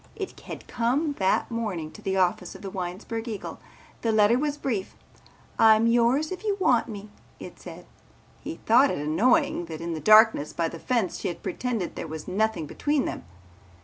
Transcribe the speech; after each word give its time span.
It 0.15 0.39
had 0.39 0.67
come 0.67 1.13
that 1.19 1.51
morning 1.51 1.91
to 1.91 2.01
the 2.01 2.17
office 2.17 2.55
of 2.55 2.63
the 2.63 2.71
Winesburg 2.71 3.27
Eagle. 3.27 3.59
The 4.01 4.11
letter 4.11 4.39
was 4.39 4.57
brief. 4.57 4.95
"I'm 5.59 5.85
yours 5.85 6.31
if 6.31 6.43
you 6.43 6.57
want 6.59 6.87
me," 6.87 7.11
it 7.39 7.59
said. 7.59 7.85
He 8.39 8.55
thought 8.65 8.89
it 8.89 8.97
annoying 8.97 9.65
that 9.65 9.79
in 9.79 9.93
the 9.93 9.99
darkness 9.99 10.53
by 10.53 10.69
the 10.69 10.79
fence 10.79 11.19
she 11.19 11.27
had 11.27 11.43
pretended 11.43 11.93
there 11.95 12.07
was 12.07 12.27
nothing 12.27 12.65
between 12.65 13.05
them. 13.05 13.25